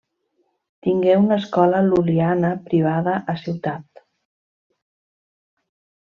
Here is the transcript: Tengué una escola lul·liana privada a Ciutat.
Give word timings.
Tengué 0.85 1.17
una 1.23 1.35
escola 1.41 1.81
lul·liana 1.89 2.49
privada 2.71 3.13
a 3.33 3.35
Ciutat. 3.41 4.05